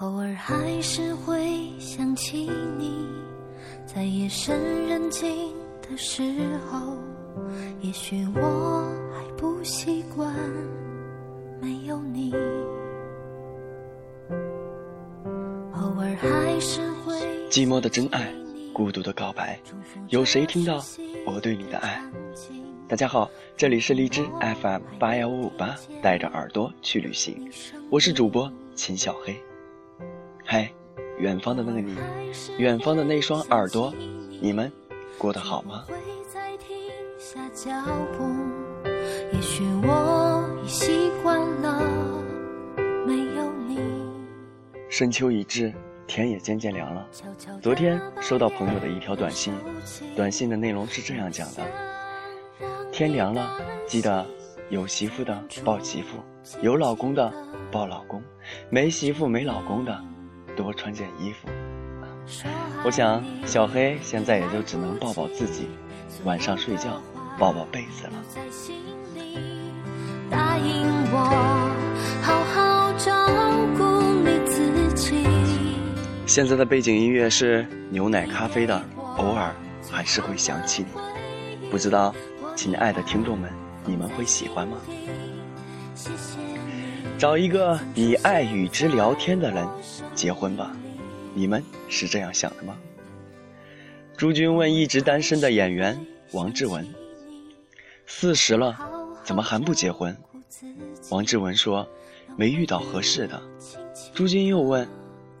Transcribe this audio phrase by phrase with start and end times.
[0.00, 3.08] 偶尔还是会想起你，
[3.86, 6.22] 在夜深人静的时
[6.70, 6.98] 候，
[7.80, 10.30] 也许我还不习惯
[11.62, 12.30] 没有你。
[15.72, 17.18] 偶尔还是会
[17.48, 18.30] 寂寞的真爱，
[18.74, 19.58] 孤独的告白，
[20.08, 20.84] 有谁听到
[21.24, 21.98] 我对你的爱？
[22.86, 24.26] 大家好，这里是荔枝
[24.60, 27.50] FM 八幺五五八，带着耳朵去旅行，
[27.88, 29.34] 我是主播秦小黑。
[30.48, 30.70] 嗨，
[31.18, 31.96] 远方的那个你，
[32.56, 33.92] 远方的那双耳朵，
[34.40, 34.72] 你们
[35.18, 35.84] 过得好吗？
[39.32, 41.82] 也许我已习惯了
[43.04, 43.80] 没有你。
[44.88, 45.74] 深秋已至，
[46.06, 47.04] 天也渐渐凉了。
[47.60, 49.52] 昨天收到朋友的一条短信，
[50.14, 51.66] 短信的内容是这样讲的：
[52.92, 54.24] 天凉了，记得
[54.70, 56.18] 有媳妇的抱媳妇，
[56.62, 57.32] 有老公的
[57.72, 58.22] 抱老公，
[58.70, 60.04] 没媳妇没老公的。
[60.56, 61.48] 多穿件衣服。
[62.84, 65.68] 我想，小黑现在也就只能抱抱自己，
[66.24, 67.00] 晚上睡觉
[67.38, 68.12] 抱抱被子了。
[70.28, 71.18] 答应我，
[72.22, 73.12] 好好照
[73.76, 75.24] 顾你自己。
[76.26, 78.82] 现在的背景音乐是牛奶咖啡的，
[79.18, 79.54] 偶尔
[79.88, 81.70] 还是会想起你。
[81.70, 82.12] 不知道，
[82.56, 83.48] 亲爱的听众们，
[83.84, 84.76] 你们会喜欢吗？
[87.18, 89.66] 找一个你爱与之聊天的人。
[90.14, 90.76] 结婚吧，
[91.34, 92.76] 你们是这样想的吗？
[94.18, 95.98] 朱军问一直单身的演员
[96.32, 96.86] 王志文
[98.06, 98.78] ：“四十了，
[99.24, 100.14] 怎么还不结婚？”
[101.08, 101.88] 王志文说
[102.36, 103.40] ：“没遇到合适的。”
[104.12, 104.86] 朱军又问：“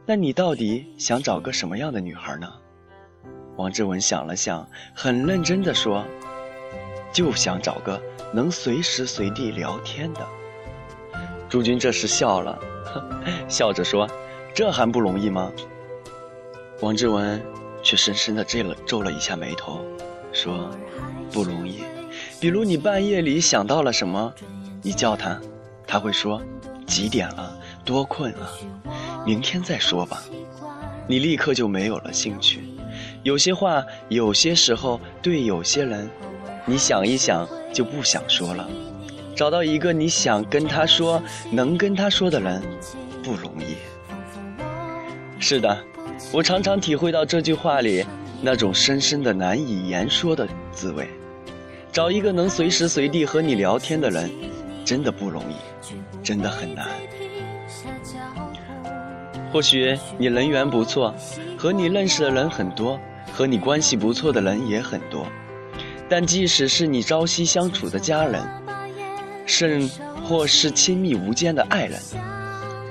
[0.06, 2.50] 那你到底想找个什么样的女孩呢？”
[3.56, 6.06] 王志文想了想，很认真地说
[7.12, 8.00] ：“就想找个
[8.32, 10.26] 能随时随地聊天的。”
[11.56, 12.58] 朱军这时笑了，
[13.48, 14.06] 笑着说。
[14.54, 15.50] 这还不容易吗？
[16.82, 17.42] 王志文
[17.82, 19.80] 却深深的皱了皱了一下眉头，
[20.34, 20.70] 说
[21.32, 21.82] ：“不容易。
[22.38, 24.30] 比如你半夜里想到了什么，
[24.82, 25.40] 你叫他，
[25.86, 26.42] 他会说
[26.86, 28.52] 几点了，多困啊，
[29.24, 30.22] 明天再说吧。
[31.06, 32.68] 你立刻就没有了兴趣。
[33.22, 36.10] 有些话，有些时候对有些人，
[36.66, 38.68] 你想一想就不想说了。
[39.36, 42.62] 找到一个你想跟他说、能跟他说的人，
[43.22, 43.76] 不容易。”
[45.38, 45.78] 是的，
[46.32, 48.02] 我常常体会到这句话里
[48.40, 51.06] 那种深深的难以言说的滋味。
[51.92, 54.30] 找一个能随时随地和你聊天的人，
[54.86, 55.56] 真的不容易，
[56.22, 56.86] 真的很难。
[59.52, 61.14] 或许你人缘不错，
[61.58, 62.98] 和你认识的人很多，
[63.34, 65.26] 和你关系不错的人也很多，
[66.08, 68.42] 但即使是你朝夕相处的家人，
[69.46, 69.88] 甚
[70.22, 71.98] 或是亲密无间的爱人。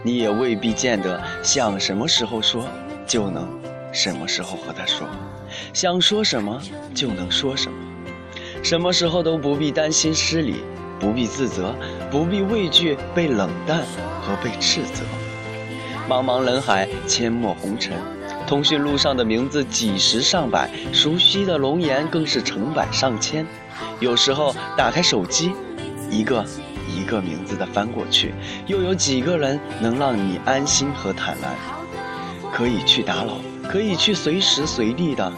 [0.02, 2.66] 你也未必见得想什么时候说
[3.06, 3.48] 就能
[3.92, 5.08] 什么时候和他说，
[5.74, 6.62] 想说什么
[6.94, 7.78] 就能说什么，
[8.64, 10.64] 什么时候都不必担心失礼，
[11.00, 11.76] 不必自责，
[12.12, 13.80] 不必畏惧被冷淡
[14.22, 15.04] 和被斥责。
[16.08, 17.94] 茫茫人海，阡陌红尘，
[18.46, 23.46] 通讯录上的名字几十上百，熟悉的容颜更是成百上千。
[24.00, 25.52] 有时候打开手机，
[26.10, 26.46] 一个。
[26.88, 28.32] 一个名字的翻过去，
[28.68, 31.52] 又有几个人能让你安心和坦然？
[32.54, 35.34] 可以去打扰，可以去随时随地的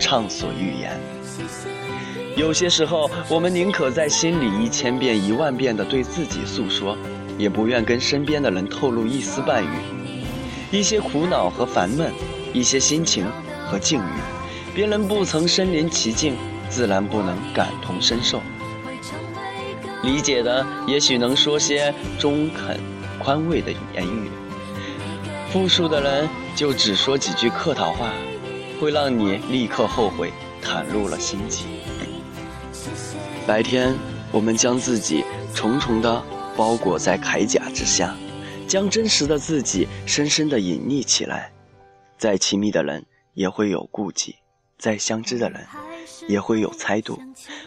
[0.00, 0.98] 畅所欲言。
[2.36, 6.98] 有些时候，我们宁可在心里一千遍一万遍的对自己诉说，
[7.38, 9.68] 也不愿跟身边的人透露一丝半语。
[10.72, 12.12] 一些苦恼和烦闷，
[12.52, 13.24] 一些心情
[13.70, 14.20] 和境遇，
[14.74, 16.34] 别人不曾身临其境，
[16.68, 18.42] 自然不能感同身受。
[20.06, 22.78] 理解的也许能说些中肯、
[23.18, 24.30] 宽慰的言语，
[25.52, 28.12] 复述的人就只说几句客套话，
[28.80, 31.64] 会让你立刻后悔，袒露了心迹。
[33.48, 33.96] 白天，
[34.30, 36.22] 我们将自己重重的
[36.56, 38.14] 包裹在铠甲之下，
[38.68, 41.50] 将真实的自己深深的隐匿起来。
[42.16, 43.04] 再亲密的人
[43.34, 44.36] 也会有顾忌，
[44.78, 45.66] 再相知的人。
[46.28, 47.18] 也会有猜度，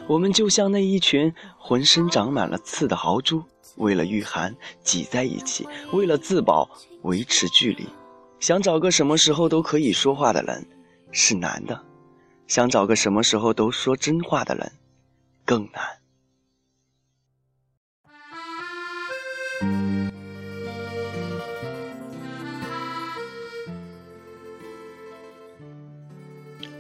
[0.08, 3.44] 我们就像那一群浑身长满了刺的豪猪，
[3.78, 6.70] 为了御寒挤在一起，为了自保
[7.04, 7.88] 维持距离。
[8.40, 10.66] 想找个什么时候都可以说话的人
[11.12, 11.84] 是难的，
[12.48, 14.72] 想找个什么时候都说真话的人
[15.46, 15.84] 更难。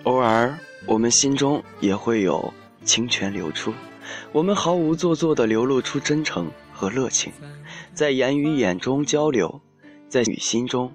[0.04, 0.58] 偶尔。
[0.90, 2.52] 我们心中也会有
[2.84, 3.72] 清泉流出，
[4.32, 7.32] 我们毫无做作的流露出真诚和热情，
[7.94, 9.62] 在言语眼中交流，
[10.08, 10.92] 在你心中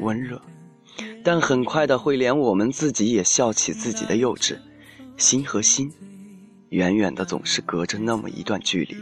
[0.00, 0.42] 温热，
[1.24, 4.58] 但很快的会连我们自己也笑起自己的幼稚。
[5.16, 5.90] 心和心，
[6.68, 8.98] 远远的总是隔着那么一段距离，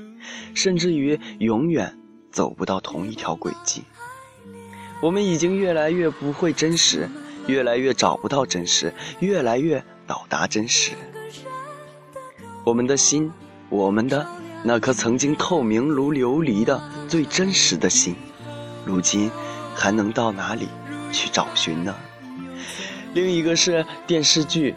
[0.55, 1.99] 甚至于永远
[2.31, 3.83] 走不到同一条轨迹。
[5.03, 7.09] 我们已经越来越不会真实，
[7.49, 10.93] 越来越找不到真实，越来越到达真实。
[12.65, 13.33] 我们的心，
[13.69, 14.27] 我们的
[14.63, 18.15] 那颗曾经透明如琉璃的最真实的心，
[18.85, 19.31] 如今
[19.75, 20.69] 还能到哪里
[21.13, 21.95] 去找寻呢？
[23.15, 24.73] 另一个是电视剧《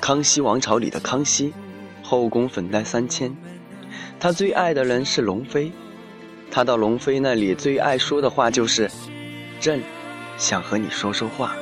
[0.00, 1.52] 康熙王朝》里的康熙，
[2.02, 3.34] 后宫粉黛三千，
[4.20, 5.72] 他最爱的人是龙妃，
[6.50, 8.90] 他到龙妃那里最爱说的话就是。
[9.60, 9.80] 朕
[10.36, 11.54] 想和你说说话，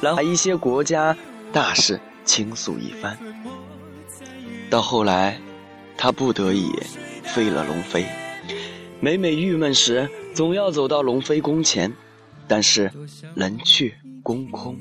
[0.00, 1.16] 然后一些国家
[1.52, 3.18] 大事倾诉一番。
[4.68, 5.40] 到后来，
[5.96, 6.72] 他不得已
[7.24, 8.06] 废了龙飞，
[9.00, 11.92] 每每郁闷时，总要走到龙飞宫前，
[12.46, 12.90] 但是
[13.34, 14.76] 人去宫空，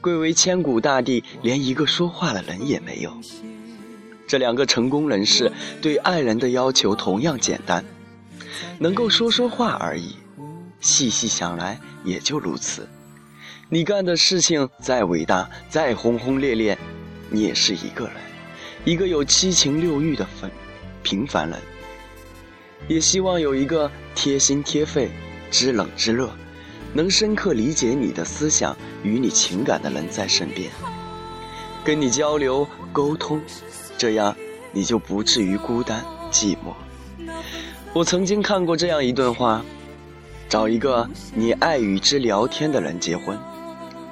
[0.00, 3.12] 贵为千古大帝，连一个说话的人也没有。
[4.26, 5.50] 这两个成功人士
[5.80, 7.82] 对爱人的要求同样简单，
[8.78, 10.16] 能够说说话而已。
[10.80, 12.86] 细细想来，也就如此。
[13.70, 16.78] 你干的事情再伟大、再轰轰烈烈，
[17.28, 18.14] 你也是一个人，
[18.86, 20.50] 一个有七情六欲的粉
[21.02, 21.60] 平凡人。
[22.86, 25.10] 也希望有一个贴心贴肺、
[25.50, 26.30] 知冷知热、
[26.94, 30.70] 能深刻理解你的思想与你情感的人在身边，
[31.84, 33.38] 跟你交流沟通，
[33.98, 34.34] 这样
[34.72, 36.72] 你就不至于孤单寂寞。
[37.92, 39.62] 我曾经看过这样一段话。
[40.48, 43.38] 找一个你爱与之聊天的人结婚。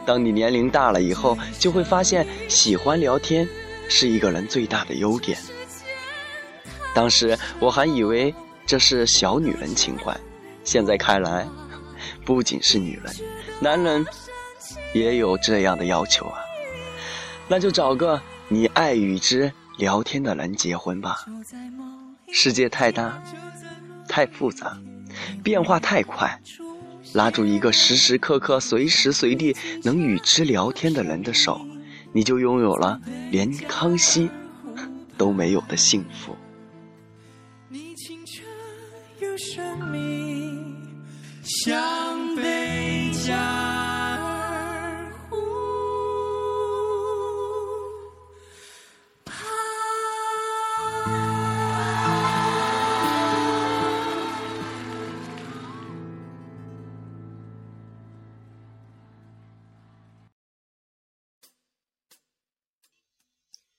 [0.07, 3.47] 当你年龄大了以后，就会发现喜欢聊天
[3.89, 5.37] 是一个人最大的优点。
[6.95, 10.17] 当时我还以为这是小女人情怀，
[10.65, 11.47] 现在看来，
[12.25, 13.15] 不仅是女人，
[13.61, 14.07] 男人
[14.95, 16.39] 也有这样的要求啊。
[17.49, 21.25] 那就找个你爱与之聊天的人结婚吧。
[22.33, 23.23] 世界太大，
[24.09, 24.77] 太复杂。
[25.43, 26.41] 变化太快，
[27.13, 31.61] 拉住一个时时刻刻、随时随地能与之聊天的人的手，
[32.13, 33.01] 你就拥有了
[33.31, 34.29] 连康熙
[35.17, 36.37] 都没有的幸福。
[37.69, 38.43] 你清澈
[39.21, 40.55] 又神秘，
[41.43, 41.81] 像，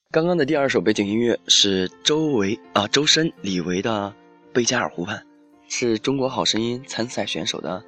[0.09, 4.13] 刚刚的第二首背景音乐是周维啊周深李维的
[4.53, 5.17] 《贝加尔湖畔》，
[5.67, 7.83] 是中国好声音参赛选手的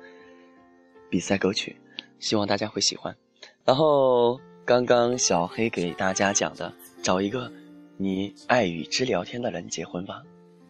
[1.10, 1.78] 比赛歌曲，
[2.20, 3.16] 希望大家会喜欢。
[3.64, 7.50] 然后刚刚小黑给大家讲的，找一个
[7.96, 10.22] 你爱与之聊天的人结婚吧，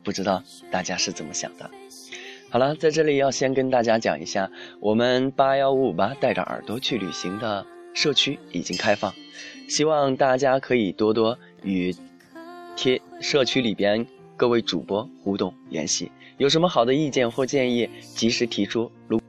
[0.04, 1.68] 不知道大家是怎么想的？
[2.52, 9.14] 好了，在这里要先跟大家讲一下，我们八幺五五八带着耳朵去旅行的社区已经开放，
[9.68, 11.38] 希望大家可以多多。
[11.64, 11.94] 与
[12.76, 14.06] 贴社区里边
[14.38, 18.90] 各位主播互动联系，有什么好的意见或建议，及时提出。
[19.08, 19.20] 如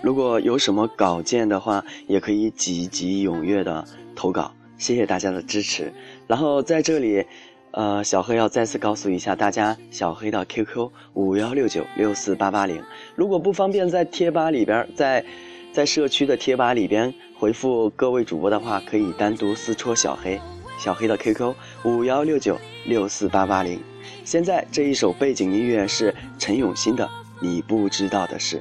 [0.00, 4.54] 如果有什么稿件的话，也可以积极踊跃的投稿。
[4.78, 5.92] 谢谢大家的支持。
[6.26, 7.24] 然后在这里，
[7.72, 12.82] 呃，小黑要再次告诉一下大家，小黑的 QQ 五幺六九六四八八零。
[13.16, 15.24] 如果不方便在贴吧里边，在
[15.72, 20.40] 在社区的贴吧里边回复各位主播的话，可以单独私戳小黑。
[20.78, 23.82] 小黑的 QQ 五幺六九六四八八零。
[24.24, 27.04] 现在这一首背景音乐是陈永新的
[27.40, 28.58] 《你不知道的事》。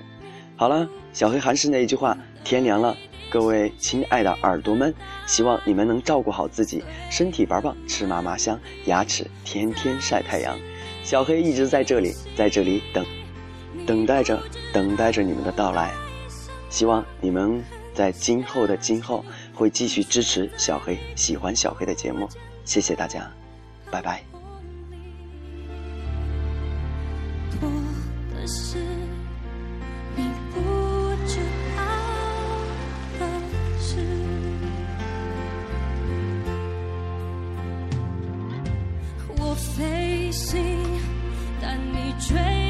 [0.56, 2.98] 好了，小黑还是那一句话：天凉了，
[3.30, 4.92] 各位亲爱的耳朵们，
[5.28, 10.58] 希望你们能照顾好自己，身体玩棒，吃嘛嘛香，牙齿天天晒太阳。
[11.04, 13.06] 小黑一直在这里，在这里等，
[13.86, 14.42] 等待着，
[14.74, 15.92] 等待着你们的到来。
[16.72, 17.64] 希望你们
[18.02, 19.24] 在今后的今后。
[19.54, 22.28] 会继续支持小黑，喜欢小黑的节目，
[22.66, 23.32] 谢谢大家，
[23.92, 24.24] 拜拜。
[39.38, 40.60] 我飞行，
[41.62, 42.61] 但你追。